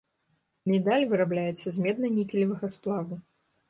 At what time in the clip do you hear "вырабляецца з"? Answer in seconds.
1.13-1.87